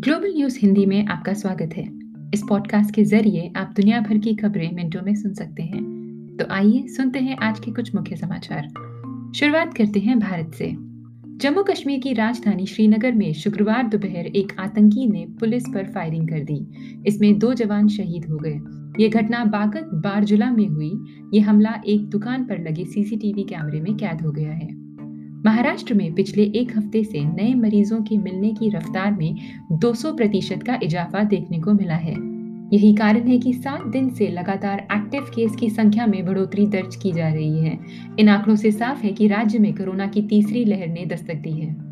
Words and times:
Global 0.00 0.34
news 0.36 0.58
Hindi 0.62 0.86
में 0.86 1.06
आपका 1.06 1.32
स्वागत 1.32 1.70
है। 1.76 1.88
इस 2.34 2.42
पॉडकास्ट 2.48 2.94
के 2.94 3.04
ज़रिए 3.04 3.52
आप 3.56 3.74
दुनिया 3.76 4.00
भर 4.00 4.18
की 4.18 4.34
खबरें 4.34 4.74
मिनटों 4.74 5.02
में 5.02 5.14
सुन 5.14 5.34
सकते 5.34 5.62
हैं। 5.62 5.82
तो 6.40 6.44
आइए 6.50 6.86
सुनते 6.86 7.18
हैं 7.18 7.36
आज 7.36 7.60
के 7.60 7.70
कुछ 7.70 7.94
मुख्य 7.94 8.16
समाचार। 8.16 8.68
शुरुआत 9.36 9.74
करते 9.74 10.00
हैं 10.00 10.18
भारत 10.18 10.52
से। 10.54 10.76
जम्मू 11.36 11.62
कश्मीर 11.62 12.00
की 12.00 12.12
राजधानी 12.12 12.66
श्रीनगर 12.66 13.12
में 13.12 13.32
शुक्रवार 13.32 13.86
दोपहर 13.86 14.26
एक 14.26 14.52
आतंकी 14.58 15.06
ने 15.06 15.26
पुलिस 15.40 15.62
पर 15.74 15.84
फायरिंग 15.84 16.28
कर 16.28 16.40
दी। 16.40 16.66
इसमें 17.06 17.38
दो 17.38 17.54
जवान 17.54 17.88
शहीद 17.88 18.24
हो 18.24 18.36
गए। 18.36 18.60
ये 19.04 19.08
घटना 19.08 19.44
बागत 19.44 19.90
बारजुला 19.94 20.50
में 20.50 20.68
हुई। 20.68 20.92
ये 21.34 21.40
हमला 21.40 21.82
एक 21.86 22.06
दुकान 22.06 22.44
पर 22.44 22.58
लगे 22.58 22.84
सीसीटीवी 22.84 23.42
कैमरे 23.42 23.80
में 23.80 23.96
कैद 23.96 24.22
हो 24.22 24.30
गया 24.30 24.52
है। 24.52 24.87
महाराष्ट्र 25.46 25.94
में 25.94 26.14
पिछले 26.14 26.42
एक 26.42 26.76
हफ़्ते 26.76 27.04
से 27.04 27.20
नए 27.20 27.54
मरीजों 27.54 28.02
के 28.02 28.16
मिलने 28.16 28.52
की 28.52 28.68
रफ्तार 28.68 29.12
में 29.12 29.36
200 29.72 30.12
प्रतिशत 30.16 30.62
का 30.62 30.78
इजाफा 30.82 31.22
देखने 31.24 31.60
को 31.60 31.72
मिला 31.72 31.94
है। 31.94 32.14
यही 32.72 32.94
कारण 32.94 33.28
है 33.28 33.38
कि 33.38 33.52
सात 33.52 33.86
दिन 33.86 34.10
से 34.10 34.28
लगातार 34.28 34.78
एक्टिव 34.92 35.22
केस 35.22 35.56
की 35.56 35.70
संख्या 35.70 36.06
में 36.06 36.26
बढ़ोतरी 36.26 36.66
दर्ज 36.66 36.96
की 36.96 37.12
जा 37.12 37.28
रही 37.28 37.64
है। 37.64 37.78
इन 38.18 38.28
आंकड़ों 38.28 38.56
से 38.56 38.72
साफ़ 38.72 39.02
है 39.02 39.12
कि 39.12 39.28
राज्य 39.28 39.58
में 39.58 39.74
कोरोना 39.74 40.06
की 40.06 40.22
तीसरी 40.22 40.64
लहर 40.64 40.86
ने 40.86 41.06
दस्तक 41.06 41.34
दी 41.34 41.52
है। 41.52 41.87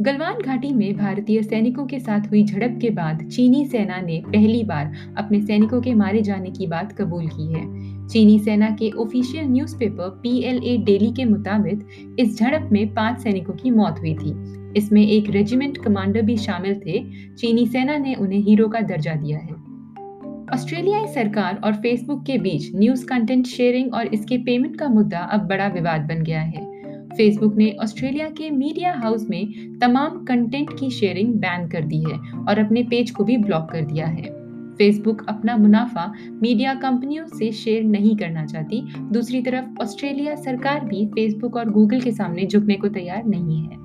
गलवान 0.00 0.38
घाटी 0.42 0.72
में 0.72 0.96
भारतीय 0.96 1.42
सैनिकों 1.42 1.86
के 1.86 1.98
साथ 2.00 2.20
हुई 2.20 2.44
झड़प 2.44 2.78
के 2.82 2.90
बाद 2.90 3.22
चीनी 3.22 3.64
सेना 3.64 4.00
ने 4.00 4.22
पहली 4.26 4.64
बार 4.64 4.92
अपने 5.16 5.40
सैनिकों 5.40 5.80
के 5.80 5.94
मारे 5.94 6.22
जाने 6.22 6.50
की 6.50 6.66
बात 6.66 6.92
कबूल 6.92 7.26
की 7.26 7.52
है। 7.52 7.62
चीनी 8.08 8.38
सेना 8.38 8.70
के 8.70 8.90
ऑफिशियल 8.90 9.44
न्यूज़पेपर 9.44 10.08
पीएलए 10.08 10.76
डेली 10.76 11.12
के 11.12 11.24
मुताबिक 11.24 11.86
इस 12.18 12.38
झड़प 12.38 12.68
में 12.72 12.94
पाँच 12.94 13.20
सैनिकों 13.20 13.54
की 13.54 13.70
मौत 13.70 13.96
हुई 13.98 14.14
थी। 14.14 14.34
इसमें 14.76 15.06
एक 15.06 15.30
रेजिमेंट 15.30 15.78
कमांडर 15.78 16.22
भी 16.22 16.36
शामिल 16.36 16.74
थे। 16.74 17.04
चीनी 17.34 17.66
सेना 17.66 17.98
ने 17.98 18.14
उन्हें 18.14 18.40
हीरो 18.40 18.68
का 18.68 18.80
दर्जा 18.80 19.14
दिया 19.14 19.38
है। 19.38 19.52
ऑस्ट्रेलियाई 20.54 21.06
सरकार 21.06 21.60
और 21.64 21.72
फेसबुक 21.72 22.24
के 22.26 22.38
बीच 22.38 22.74
न्यूज़ 22.74 23.06
कंटेंट 23.06 23.46
शेयरिंग 23.46 23.94
और 23.94 24.06
इसके 24.06 24.38
पेमेंट 24.38 24.76
का 24.76 24.88
मुद्दा 24.88 25.18
अब 25.18 25.40
बड़ा 25.40 25.66
विवाद 25.66 26.00
बन 26.00 26.22
गया 26.22 26.40
है। 26.40 26.71
फेसबुक 27.16 27.56
ने 27.56 27.76
ऑस्ट्रेलिया 27.82 28.28
के 28.28 28.50
मीडिया 28.50 28.92
हाउस 28.92 29.26
में 29.30 29.78
तमाम 29.78 30.24
कंटेंट 30.24 30.70
की 30.78 30.90
शेयरिंग 30.90 31.34
बैन 31.34 31.68
कर 31.68 31.80
दी 31.80 32.00
है 32.00 32.18
और 32.48 32.58
अपने 32.58 32.82
पेज 32.82 33.10
को 33.10 33.24
भी 33.24 33.36
ब्लॉक 33.36 33.68
कर 33.72 33.82
दिया 33.82 34.06
है। 34.06 34.42
फेसबुक 34.72 35.26
अपना 35.28 35.56
मुनाफा 35.56 36.14
मीडिया 36.42 36.74
कंपनियों 36.74 37.26
से 37.26 37.52
शेयर 37.52 37.84
नहीं 37.84 38.16
करना 38.16 38.46
चाहती। 38.46 38.94
दूसरी 39.12 39.42
तरफ़ 39.42 39.82
ऑस्ट्रेलिया 39.82 40.34
सरकार 40.34 40.84
भी 40.84 41.06
फेसबुक 41.06 41.56
और 41.56 41.70
गूगल 41.70 42.00
के 42.00 42.12
सामने 42.12 42.46
झुकने 42.46 42.74
को 42.74 42.88
तैयार 42.88 43.24
नहीं 43.26 43.62
है। 43.62 43.82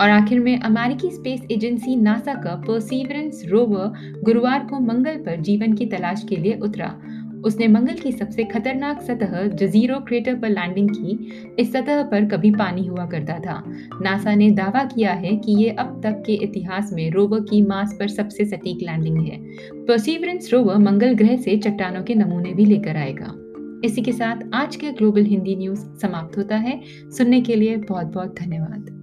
और 0.00 0.10
आखिर 0.10 0.40
में, 0.40 0.60
अमेरिकी 0.60 1.10
स्पेस 1.10 1.46
एजेंसी 1.52 1.96
नासा 1.96 2.34
का 2.34 2.62
परसीवरेंस 2.68 3.42
रोवर 3.48 4.20
गुरुवार 4.24 4.66
को 4.70 4.80
मंगल 4.80 5.14
पर 5.14 5.40
जीवन 5.40 5.72
की 5.72 5.86
तलाश 5.86 6.26
के 6.28 6.36
लिए 6.36 6.58
उतरा। 6.62 6.98
उसने 7.44 7.68
मंगल 7.68 7.94
की 7.94 8.12
सबसे 8.12 8.44
खतरनाक 8.44 9.02
सतह 9.02 9.46
जजीरो 9.46 9.98
क्रेटर 9.98 10.34
पर 10.34 10.48
लैंडिंग 10.48 10.90
की। 10.90 11.32
इस 11.58 11.72
सतह 11.72 12.02
पर 12.02 12.24
कभी 12.24 12.50
पानी 12.50 12.86
हुआ 12.86 13.06
करता 13.06 13.38
था। 13.38 13.62
नासा 14.02 14.34
ने 14.34 14.50
दावा 14.50 14.84
किया 14.84 15.12
है 15.12 15.36
कि 15.36 15.62
ये 15.62 15.70
अब 15.70 16.00
तक 16.04 16.22
के 16.26 16.32
इतिहास 16.32 16.90
में 16.92 17.10
रोवर 17.10 17.40
की 17.40 17.62
मास 17.62 17.96
पर 18.00 18.08
सबसे 18.08 18.44
सटीक 18.44 18.78
लैंडिंग 18.82 19.18
है। 19.18 19.44
परसिवरेंस 19.84 20.50
रोवर 20.52 20.76
मंगल 20.76 21.14
ग्रह 21.14 21.36
से 21.36 21.56
चट्टानों 21.56 22.02
के 22.02 22.14
नमूने 22.14 22.54
भी 22.54 22.64
लेकर 22.64 22.96
आएगा। 22.96 23.34
इसी 23.84 24.02
के 24.02 24.12
साथ 24.12 24.36
आज 24.54 24.76
के 24.76 24.92
ग्लोबल 24.92 25.22
हिंदी 25.22 25.56
न्यूज़ 25.56 25.78
समाप्त 25.78 26.38
होता 26.38 26.56
है। 26.56 26.80
सुनने 27.18 27.40
के 27.40 27.56
लिए 27.56 27.76
बहुत 27.76 28.06
बहुत 28.06 28.36
धन्यवाद। 28.40 28.95